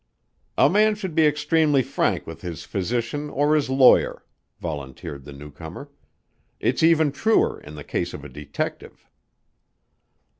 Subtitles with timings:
[0.57, 4.25] "A man should be extremely frank with his physician or his lawyer,"
[4.59, 5.89] volunteered the newcomer.
[6.59, 9.07] "It's even truer in the case of a detective."